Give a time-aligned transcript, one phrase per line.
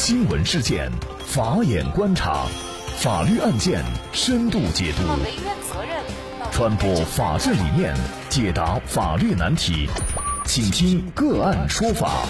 [0.00, 0.90] 新闻事件，
[1.26, 2.46] 法眼观察，
[2.96, 5.02] 法律案件深度解读，
[6.50, 7.94] 传播法治理念，
[8.30, 9.86] 解答法律难题，
[10.46, 12.24] 请听个案说法。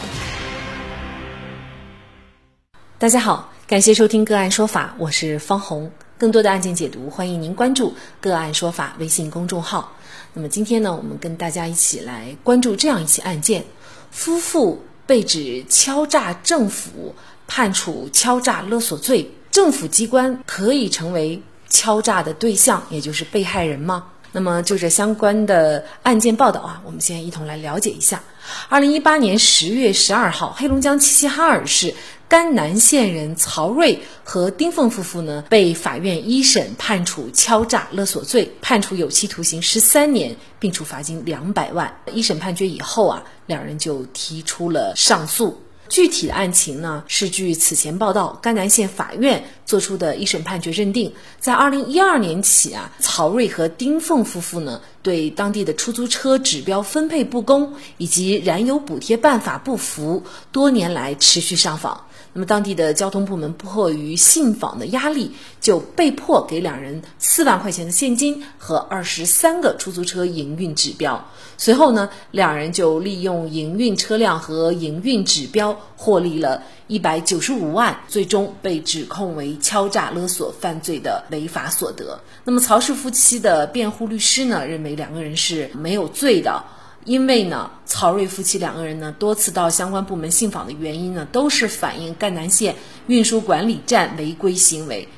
[2.98, 5.93] 大家好，感谢收听个案说法，我是方红。
[6.18, 9.93] 更多的案件解读，欢迎您关注个案说法微信公众号。
[10.34, 13.64] 那么今天呢，我们跟大家一起来关注这样一起案件：
[14.11, 17.14] 夫妇被指敲诈政府，
[17.50, 24.07] 判处敲诈勒索罪，政府机关可以成为敲诈的对象，也就是被害人吗？
[24.31, 28.22] 那么就这相关的案件报道啊，我们先一同来了解一下。
[28.68, 31.93] 二零一八年十月十二号，黑龙江齐齐哈尔市。
[32.28, 41.92] 甘南县人曹瑞和丁凤夫妇呢，被法院一审判处敲诈勒索罪，判处有期徒刑十三年，并处罚金两百万。
[42.12, 45.61] 一审判决以后啊，两人就提出了上诉。
[45.91, 62.00] 具体的案情呢，是据此前报道，甘南县法院作出的一审判决认定，在二零一二年起啊，曹瑞和丁凤夫妇呢，对当地的出租车指标分配不公以及燃油补贴办法不服，多年来持续上访。
[62.33, 71.28] 那么，当地的交通部门迫于信访的压力，就被迫给两人四万块钱的现金和二十三个出租车营运指标。
[71.58, 82.20] 随后呢，两人就利用营运车辆和营运指标获利了一百九十五万，最终被指控为敲诈勒索犯罪的违法所得。
[82.45, 86.62] 那么，曹氏夫妻的辩护律师呢，认为两个人是没有罪的。
[87.06, 95.08] 因为呢，曹瑞夫妻两个人呢多次到相关部门信访的原因呢，都是反映赣南县运输管理站违规行为，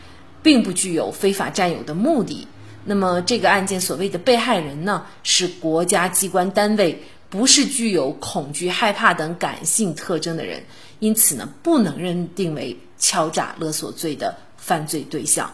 [0.45, 2.47] 并不具有非法占有的目的。
[2.85, 10.63] 那么这个案件所谓的被害人呢，是国家机关单位，不是具有恐惧、害怕等感性特征的人，
[11.01, 15.53] 因此呢，不能认定为敲诈勒索罪的犯罪对象。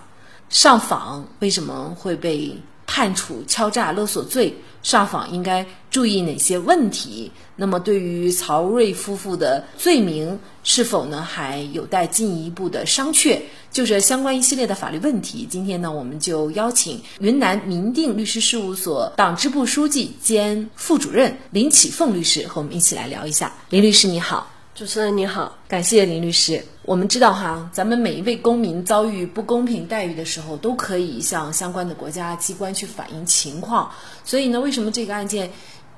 [0.51, 2.55] 上访为什么会被？
[2.89, 7.31] 判处敲诈勒索罪，上访应该注意哪些问题？
[7.55, 13.39] 那么对于曹瑞夫妇的罪名，是否呢还有待进一步的商榷？
[13.71, 23.53] 就这相关一系列的法律问题，今天呢我们就邀请云南民定律师事务所党支部书记兼副主任林启凤律师和我们一起来聊一下。
[23.69, 24.51] 林律师你好。
[24.79, 26.65] 主持人你好，感谢林律师。
[26.83, 33.91] 我们知道哈，咱们每一位公民遭遇不公平待遇的时候，都可以向相关的国家机关去反映情况。
[34.25, 35.51] 所以呢，为什么这个案件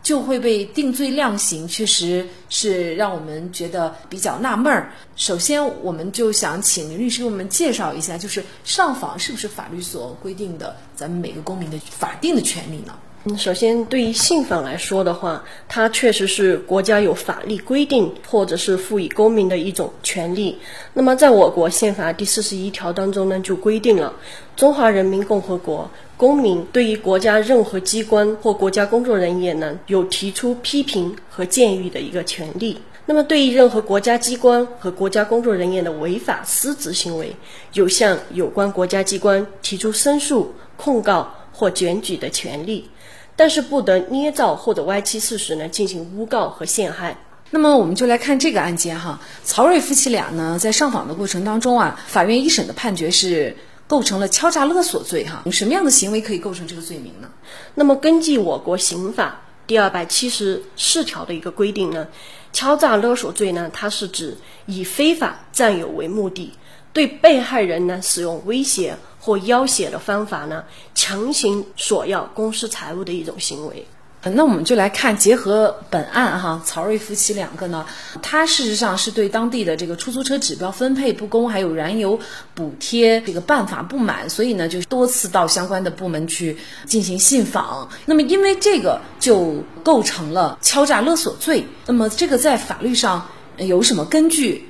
[0.02, 4.90] 就会被定罪量刑，确实是让我们觉得比较纳闷儿。
[5.14, 12.94] 首先，我们就想请林律师给我们介绍一下，就是上访是不是法律所规定的咱们每个公民的法定的权利呢？
[13.24, 20.56] 嗯，首先对于信访来说的话，它确实是国家有法律规定或者是赋予公民的一种权利。
[20.94, 24.14] 那么，在我国宪法第四十一条当中呢，就规定了
[24.56, 32.78] 中华人民共和国公民对于国家任何机关或国家工作人员呢，有提出批评和建议的一个权利。
[33.04, 37.36] 那么，对于任何国家机关和国家工作人员的违法失职行为，
[37.74, 42.88] 有向有关国家机关提出申诉、控告或检举的权利。
[43.40, 47.16] 但是不得捏造或者歪曲事实呢，进行诬告和陷害。
[47.48, 53.56] 那么我们就来看这个案件哈，曹瑞夫妻俩呢在上访的过程当中啊，法院一审的判决是
[53.86, 55.42] 构成了敲诈勒索罪哈。
[55.50, 57.30] 什么样的行为可以构成这个罪名呢？
[57.74, 62.08] 那么根据我国刑法第二百七十四条的一个规定呢，
[62.52, 64.36] 敲诈勒索罪呢，它是指
[64.66, 66.52] 以非法占有为目的，
[66.92, 68.98] 对被害人呢使用威胁。
[69.20, 70.64] 或要挟的方法呢，
[70.94, 73.86] 强行索要公司财物的一种行为。
[74.22, 77.86] 那我们就来看，结合本案哈，曹瑞夫妻两个呢，
[78.20, 82.20] 他事实上是对当地的这个出租车指标分配不公，还有燃油
[82.52, 87.88] 补贴这个办法不满，所以呢，就多次到相关的部门去进行信访。
[88.04, 91.64] 那么因为这个就构成了敲诈勒索罪。
[91.86, 93.26] 那么这个在法律上
[93.56, 94.68] 有什么根据？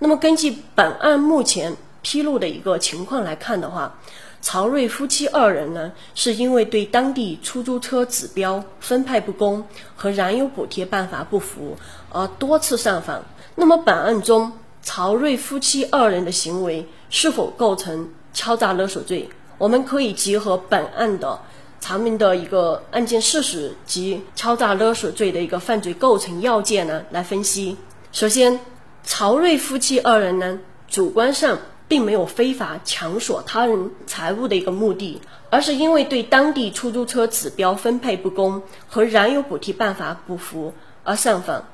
[0.00, 1.76] 那么根据本案目前。
[2.02, 3.98] 披露的一个情况来看的话，
[4.40, 9.64] 曹瑞夫妻二人呢，是因为对当地出租车指标分派不公
[9.94, 11.76] 和燃油补贴办法不服
[12.10, 13.24] 而多次上访。
[13.54, 14.50] 那么本案中，
[14.82, 19.28] 曹瑞夫妻二人的行为是否构成敲诈勒索罪？
[19.58, 21.38] 我们可以结合本案的
[21.80, 27.76] 查明的一个案件事实及敲诈勒索罪的一个犯罪构成要件呢来分析。
[28.10, 28.58] 首先，
[29.04, 30.58] 曹瑞夫妻二人呢，
[30.88, 31.56] 主观上。
[31.92, 40.72] 并没有非法强索他人财物的一个目的，而是因为对当地出租车指标分配不公和燃油补贴办法不服
[41.04, 41.66] 而上访，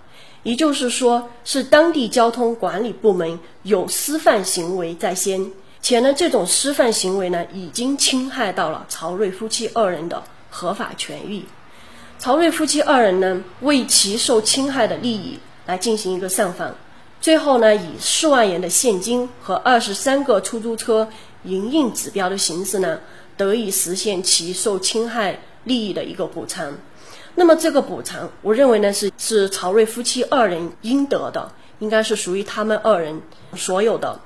[0.43, 11.45] 也就是说是当地交通管理部门有私犯行为在先，且呢这种私犯行为呢已经侵害到了曹瑞夫妻二人的合法权益。
[12.19, 16.75] 曹瑞夫妻二人呢为其受侵害的利益来进行一个上访，
[17.21, 21.09] 最后呢以四万元的现金和二十三个出租车
[21.45, 23.01] 营运指标的形式呢
[23.37, 26.73] 得以实现其受侵害利益的一个补偿。
[27.35, 33.21] 那么这个补偿，我认为呢是是曹瑞夫妻二人应得的，应该是属于他们二人
[33.55, 34.21] 所有的。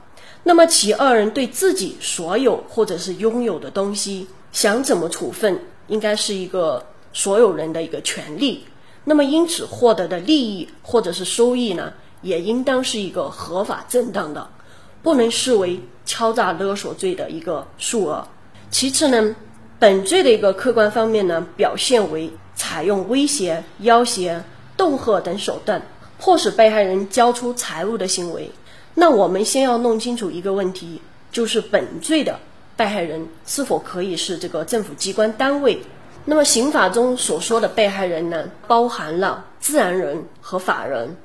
[0.45, 8.65] 那么其二人对自己所有或者是拥有的东西想怎么处分，应该是一个所有人的一个权利。
[9.05, 14.49] 那么因此获得的利益或者是收益呢，也应当是一个合法正当的，
[15.03, 18.27] 不能视为敲诈勒索罪的一个数额。
[18.71, 19.37] 其次呢，
[19.79, 22.31] 本罪的一个客观方面呢，表现为。
[22.55, 24.45] 采用威胁、要挟、
[24.77, 25.83] 恫吓等手段，
[26.19, 28.53] 迫使被害人交出财物的行为。
[28.95, 31.01] 那我们先要弄清楚一个问题，
[31.33, 32.39] 就是本罪的
[32.77, 35.83] 被害人是否可以是这个政府机关单位？
[36.27, 41.17] 那么刑法中所说的被害人呢，包含了自然人和法人。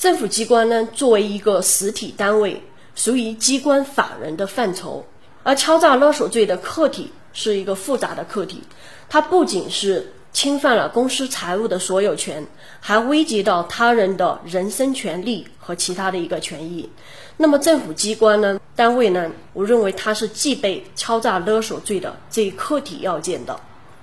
[0.00, 2.62] 政府机关呢，作为一个实体单位，
[2.94, 5.04] 属于机关法人的范畴。
[5.42, 8.62] 而敲诈勒索罪的客体是一个复杂的客体，
[9.10, 10.14] 它不仅是。
[10.32, 12.46] 侵犯了公司财物的所有权，
[12.78, 16.88] 还危及到他人的人身权利和其他的一个权益。
[17.36, 18.60] 那么政府机关呢？
[18.76, 19.28] 单位呢？
[19.52, 23.58] 我认为它是具备敲诈勒索罪的这一客体要件的。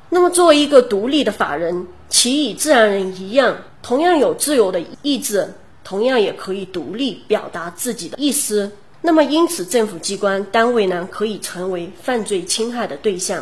[0.09, 5.53] 那么作为一个独立的法人，其与自然人一样，同样有自由的意志，
[5.87, 8.69] 同样也可以独立表达自己的意思。
[9.01, 13.41] 那么因此，政府机关单位呢，可以成为犯罪侵害的对象。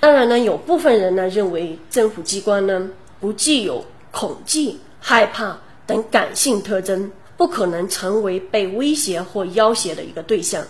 [0.00, 5.56] 当然呢，有部分人呢认为政府机关呢不具有恐惧、害怕
[5.86, 10.64] 等感性特征，不可能成为被威胁或要挟的一个对象。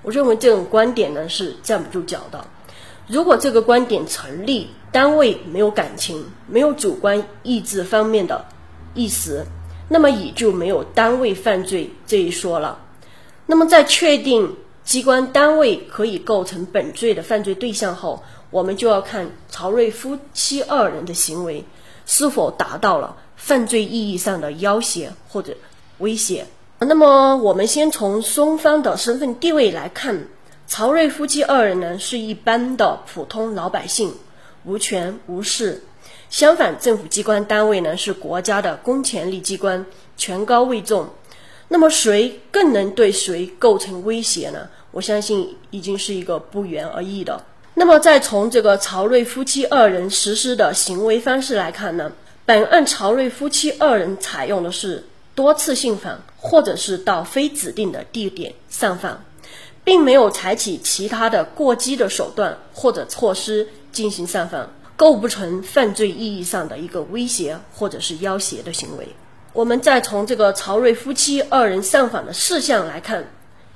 [0.00, 2.42] 我认为这种观点呢是站不住脚的。
[3.06, 8.42] 如果这个观点成立，单位没有感情、没有主观意志方面的
[8.94, 9.44] 意识，
[9.92, 12.78] 那么也就没有单位犯罪这一说了。
[13.46, 21.64] 那么在确定机关单位可以构成本罪的犯罪对象后，我们就要看曹瑞夫妻二人的行为
[22.06, 25.56] 是否达到了犯罪意义上的要挟或者
[25.98, 26.46] 威胁。
[26.78, 30.28] 那么，我们先从双方的身份地位来看，
[30.68, 34.14] 曹瑞夫妻二人呢是一般的普通老百姓，
[34.64, 35.82] 无权无势；
[36.30, 39.84] 相反，政府机关单位呢是国家的公权力机关，
[40.16, 41.08] 权高位重。
[41.66, 44.68] 那么，谁更能对谁构成威胁呢？
[44.92, 47.44] 我相信已经是一个不言而喻的。
[47.74, 52.12] 那么，再从这个曹瑞夫妻二人实施的行为方式来看呢，
[52.46, 55.04] 本案曹瑞夫妻二人采用的是
[55.34, 59.24] 多次信访，或者是到非指定的地点上访，
[59.82, 69.08] 并没有采取其他的过激的手段或者措施进行上访，构不成犯罪意义上的一个威胁或者是要挟的行为。
[69.54, 73.30] 我们再从这个曹瑞夫妻二人上访的事项来看。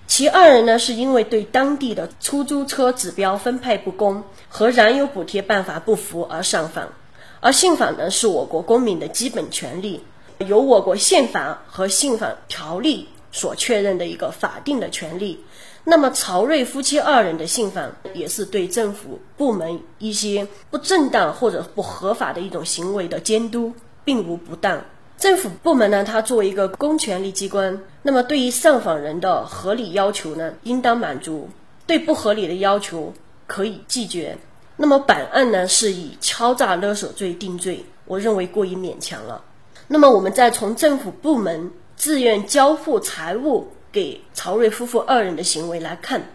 [0.07, 6.91] 其二人呢，是因为对当地的出租车指标分配不公和燃油补贴办法不服而上访，
[7.41, 10.03] 而信访呢是我国公民的基本权利，
[10.47, 15.43] 由我国宪法和信访条例所确认的一个法定的权利。
[15.85, 23.73] 那么曹瑞夫妻二人的信访也是对政府部门一些不正当或者不合法的一种行为的监督，
[24.03, 24.83] 并无不当。
[25.19, 31.49] 政府部门呢，它作为一个公权力机关，那么对于上访人的合理要求呢，应当满足；
[31.87, 33.13] 对不合理的要求
[33.47, 34.37] 可以拒绝。
[34.77, 39.43] 那么本案呢，是以敲诈勒索罪定罪，我认为过于勉强了。
[39.87, 46.29] 那么我们再从政府部门自愿交付财物给曹瑞夫妇二人的行为来看，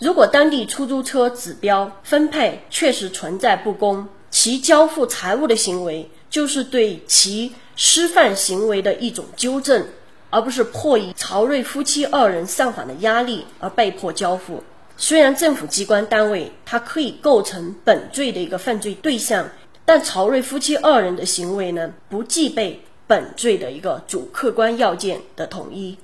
[0.00, 7.54] 如果当地出租车指标分配确实存在不公，其交付财物的行为就是对其。
[7.80, 9.86] 失范行为的一种纠正，
[10.30, 14.64] 而不是迫于曹瑞夫妻二人上访的压力而被迫交付。
[14.96, 19.48] 虽然政府机关单位它可以构成本罪的一个犯罪对象，
[19.84, 25.96] 但曹瑞夫妻二人的行为呢，不具备本罪的一个主客观要件的统一。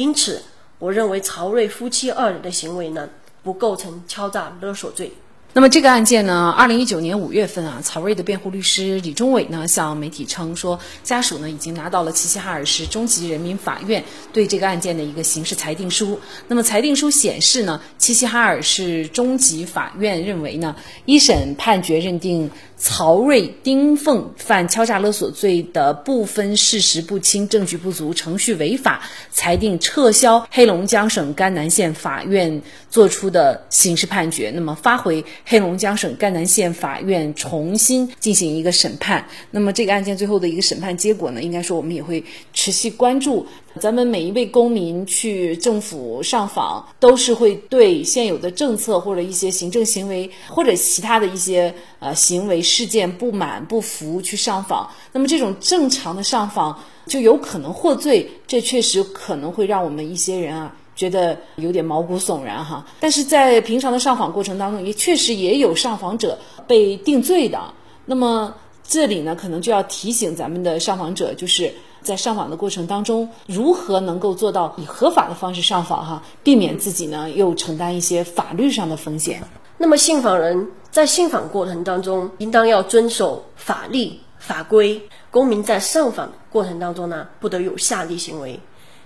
[0.00, 0.42] 因此，
[0.78, 3.06] 我认为曹瑞夫妻二人的行为呢，
[3.42, 5.12] 不构成敲诈勒索罪。
[5.52, 16.20] 那么这个案件呢，二零一九年五月份啊，曹睿的辩护律师李忠伟呢向媒体称说，家属呢已经拿到了齐齐哈尔市中级人民法院对这个案件的一个刑事裁定书。
[16.46, 22.52] 那么裁定书显示呢，齐齐哈尔市中级法院认为呢，一审判决认定。
[22.82, 39.26] 曹睿、丁凤犯敲诈勒索罪的部分事实不清、证据不足、程序违法，裁定撤销黑龙江省甘南县法院作出的刑事判决，那么发回黑龙江省甘南县法院重新进行一个审判。
[39.50, 43.46] 那么这个案件最后的一个审判结果呢，应该说我们也会持续关注。
[43.80, 54.90] 咱们每一位公民去政府上访，都是会对现有的政策或者一些行政行为或者其他的一些呃行为事件不满不服去上访。
[55.12, 62.84] 那么这种正常的上访就有可能获罪，这确实可能会让我们一些人啊觉得有点毛骨悚然哈。
[62.98, 67.58] 但是在平常的上访过程当中，也确实也有上访者被定罪的。
[68.06, 71.72] 那么这里呢，可能就要提醒咱们的上访者，就是。
[72.02, 79.42] 在上访的过程当中，如何能够做到以合法的方式上访哈，避免自己呢又承担一些法律上的风险？
[79.76, 85.02] 那么信访人在信访过程当中，应当要遵守法律法规。
[85.30, 88.58] 公民在上访过程当中呢，不得有下列行为：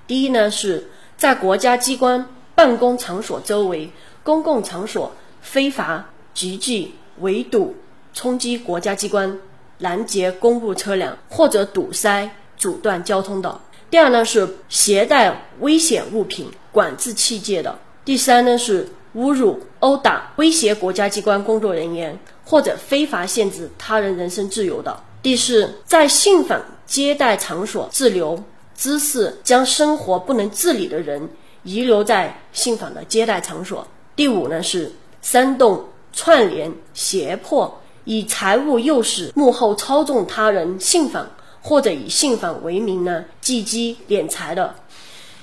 [0.07, 3.91] 第一呢，是在国家机关办公场所周围
[4.23, 7.75] 公共场所非法集聚、围堵、
[8.13, 9.39] 冲击国家机关、
[9.79, 12.31] 拦截公务车辆或者堵塞。
[12.57, 13.61] 阻断交通的。
[13.91, 17.77] 第二呢是携带危险物品、管制器械的。
[18.05, 25.03] 第三呢是侮辱、殴打、威胁国家机关工作人员或者非法限制他人人身自由的。
[25.21, 28.43] 第四，在信访接待场所滞留，
[28.75, 31.29] 滋事将生活不能自理的人
[31.63, 33.87] 遗留在信访的接待场所。
[34.15, 41.27] 第五呢是煽动、串联、胁迫，以财物诱使、幕后操纵他人信访。
[41.67, 44.75] 或者以信访为名呢，借机敛财的。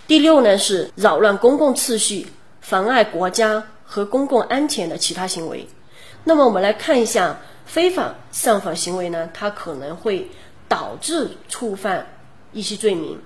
[0.06, 2.28] 第六呢是扰乱公共秩序、
[2.62, 5.68] 妨碍国家和公共安全的其他行为。
[6.24, 7.36] 那么我们来看一下
[7.66, 10.30] 非法上访行为呢，它可能会
[10.68, 12.06] 导致触犯
[12.54, 13.20] 一些罪名，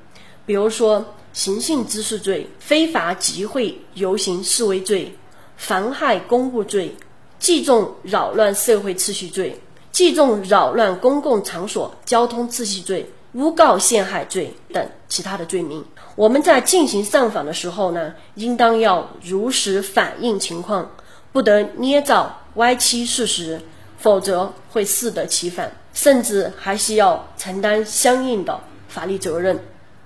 [0.46, 5.16] 比如说寻衅滋事罪、非法集会游行示威罪、
[5.58, 6.96] 妨害公务罪、
[7.40, 9.60] 聚众扰乱社会秩序罪。
[9.92, 15.86] 聚众扰乱公共场所交通秩序罪、诬告陷害罪等其他的罪名。
[16.18, 20.92] 我们在进行上访的时候呢，应当要如实反映情况，
[21.32, 23.62] 不得捏造歪曲事实，
[23.98, 28.60] 否则会适得其反，甚至还需要承担相应的
[28.96, 29.60] 法律责任。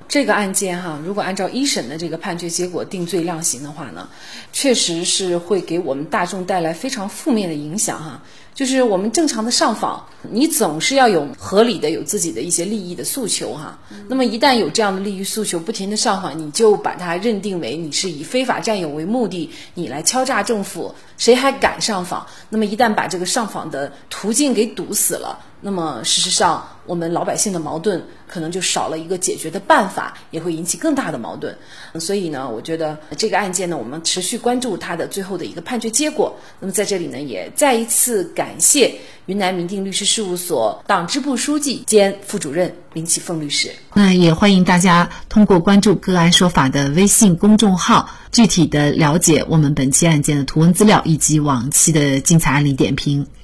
[0.07, 4.09] 这个案件哈，如果按照一审的这个判决结果定罪量刑的话呢，
[4.51, 8.23] 确实是会给我们大众带来非常负面的影响哈。
[8.55, 13.77] 就是我们正常的上访，你总是要有合理的有自己的一些利益的诉求哈。
[14.07, 22.25] 那么一旦有这样的利益诉求，不停的上访，你就把它认定为你是以非法占有为目的，你来敲诈政府，谁还敢上访？
[22.49, 25.39] 那么一旦把这个上访的途径给堵死了。
[25.61, 31.53] 那么，事实上，我们老百姓的矛盾可能就少了一个解决的办法，也会引起更大的矛盾。
[31.99, 36.33] 所以呢，我觉得这个案件呢，我们持续关注它的最后的一个判决结果。
[36.61, 43.69] 那么，在这里呢，也再一次感谢云南民定律师事务所党支部书记兼副主任林启凤律师。
[43.95, 53.27] 那也欢迎大家通过关注“个案说法”的微信公众号，具体的了解我们本期案件的图文资料以及往期的精彩案例点评。